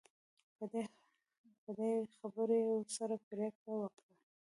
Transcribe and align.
په 0.57 0.63
دې 0.71 0.81
خبره 2.17 2.55
یې 2.63 2.67
ورسره 2.71 3.15
پرېکړه 3.29 3.73
وکړه. 3.77 4.11